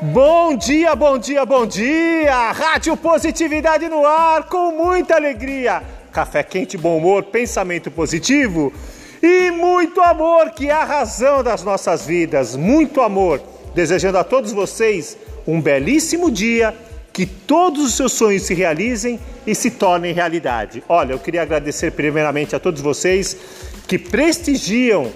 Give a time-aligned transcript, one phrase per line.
[0.00, 2.52] Bom dia, bom dia, bom dia!
[2.52, 5.82] Rádio Positividade no ar, com muita alegria.
[6.12, 8.72] Café quente, bom humor, pensamento positivo
[9.20, 12.54] e muito amor, que é a razão das nossas vidas.
[12.54, 13.42] Muito amor.
[13.74, 16.72] Desejando a todos vocês um belíssimo dia,
[17.12, 20.80] que todos os seus sonhos se realizem e se tornem realidade.
[20.88, 23.36] Olha, eu queria agradecer primeiramente a todos vocês
[23.88, 25.10] que prestigiam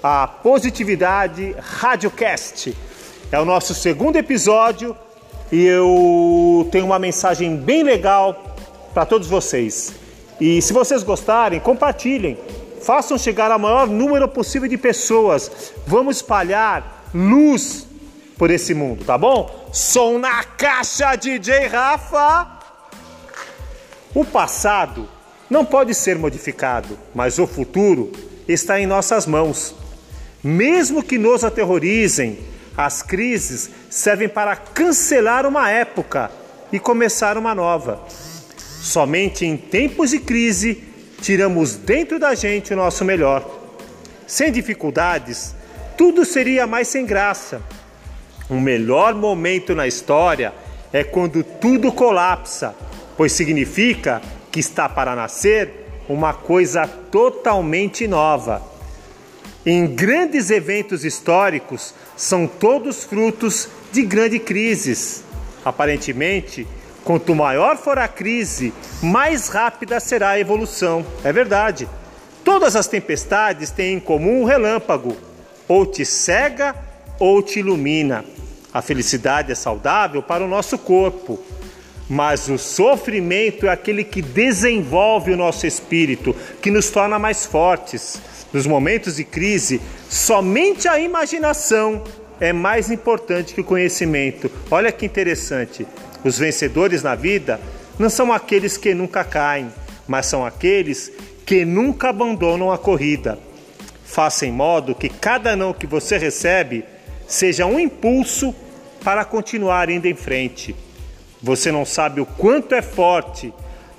[0.00, 2.72] a Positividade Radiocast
[3.30, 4.96] é o nosso segundo episódio
[5.52, 8.56] e eu tenho uma mensagem bem legal
[8.94, 9.92] para todos vocês.
[10.40, 12.38] E se vocês gostarem, compartilhem.
[12.80, 15.72] Façam chegar ao maior número possível de pessoas.
[15.86, 17.86] Vamos espalhar luz
[18.38, 19.68] por esse mundo, tá bom?
[19.72, 22.46] Som na caixa, DJ Rafa!
[24.14, 25.08] O passado
[25.50, 28.12] não pode ser modificado, mas o futuro
[28.46, 29.74] está em nossas mãos.
[30.42, 32.38] Mesmo que nos aterrorizem,
[32.78, 36.30] as crises servem para cancelar uma época
[36.70, 38.00] e começar uma nova.
[38.56, 40.84] Somente em tempos de crise
[41.20, 43.44] tiramos dentro da gente o nosso melhor.
[44.28, 45.56] Sem dificuldades,
[45.96, 47.60] tudo seria mais sem graça.
[48.48, 50.54] O melhor momento na história
[50.92, 52.76] é quando tudo colapsa,
[53.16, 58.77] pois significa que está para nascer uma coisa totalmente nova.
[59.66, 65.24] Em grandes eventos históricos, são todos frutos de grandes crises.
[65.64, 66.66] Aparentemente,
[67.04, 71.04] quanto maior for a crise, mais rápida será a evolução.
[71.24, 71.88] É verdade.
[72.44, 75.16] Todas as tempestades têm em comum um relâmpago,
[75.66, 76.74] ou te cega
[77.18, 78.24] ou te ilumina.
[78.72, 81.38] A felicidade é saudável para o nosso corpo,
[82.08, 88.20] mas o sofrimento é aquele que desenvolve o nosso espírito, que nos torna mais fortes.
[88.52, 92.02] Nos momentos de crise, somente a imaginação
[92.40, 94.50] é mais importante que o conhecimento.
[94.70, 95.86] Olha que interessante.
[96.24, 97.60] Os vencedores na vida
[97.98, 99.70] não são aqueles que nunca caem,
[100.06, 101.12] mas são aqueles
[101.44, 103.38] que nunca abandonam a corrida.
[104.04, 106.84] Faça em modo que cada não que você recebe
[107.26, 108.54] seja um impulso
[109.04, 110.74] para continuar indo em frente.
[111.42, 113.52] Você não sabe o quanto é forte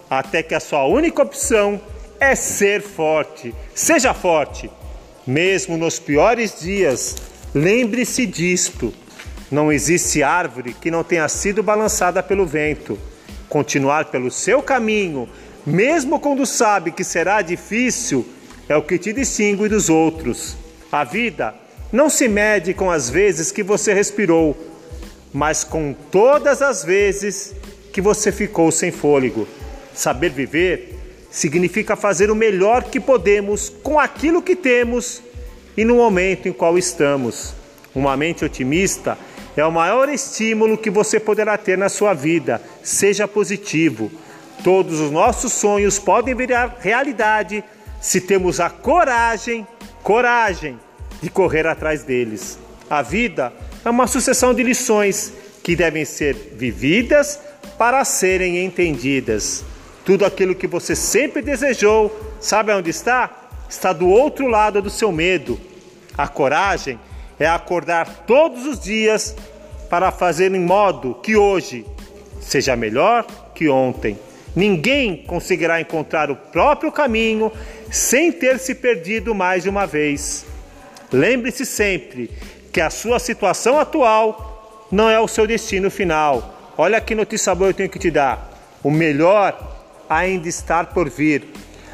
[0.09, 1.79] até que a sua única opção
[2.19, 3.53] é ser forte.
[3.73, 4.69] Seja forte,
[5.25, 7.16] mesmo nos piores dias.
[7.53, 8.94] Lembre-se disto:
[9.50, 13.00] não existe árvore que não tenha sido balançada pelo vento.
[13.47, 15.27] Continuar pelo seu caminho,
[15.66, 18.27] mesmo quando sabe que será difícil,
[18.67, 20.56] é o que te distingue dos outros.
[20.91, 21.56] A vida
[21.91, 24.56] não se mede com as vezes que você respirou,
[25.34, 27.56] mas com todas as vezes
[27.91, 29.47] que você ficou sem fôlego.
[29.94, 30.97] Saber viver
[31.29, 35.22] significa fazer o melhor que podemos com aquilo que temos
[35.78, 37.53] e no momento em qual estamos.
[37.94, 39.18] Uma mente otimista
[39.56, 42.62] é o maior estímulo que você poderá ter na sua vida.
[42.84, 44.12] Seja positivo.
[44.63, 47.63] Todos os nossos sonhos podem virar realidade
[48.01, 49.68] se temos a coragem,
[50.03, 50.79] coragem
[51.22, 52.57] de correr atrás deles.
[52.89, 53.53] A vida
[53.85, 55.31] uma sucessão de lições
[55.63, 57.40] que devem ser vividas
[57.78, 59.63] para serem entendidas.
[60.03, 63.50] Tudo aquilo que você sempre desejou, sabe onde está?
[63.69, 65.59] Está do outro lado do seu medo.
[66.18, 67.00] A coragem
[67.39, 69.35] é acordar todos os dias
[69.89, 71.85] para fazer em modo que hoje
[72.41, 74.18] seja melhor que ontem.
[74.56, 77.51] Ninguém conseguirá encontrar o próprio caminho
[77.91, 80.45] sem ter se perdido mais de uma vez.
[81.12, 82.29] Lembre-se sempre
[82.72, 86.53] que a sua situação atual não é o seu destino final.
[86.78, 88.50] Olha que notícia boa eu tenho que te dar.
[88.84, 89.57] O melhor
[90.09, 91.46] ainda estar por vir.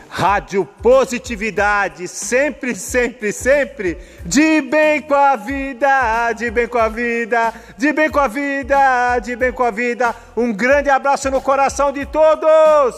[0.08, 7.54] Rádio Positividade, sempre, sempre, sempre de bem com a vida, de bem com a vida,
[7.78, 10.16] de bem com a vida, de bem com a vida.
[10.38, 12.96] Um grande abraço no coração de todos.